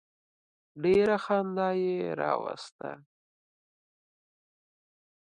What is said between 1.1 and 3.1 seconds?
خندا یې راوسته.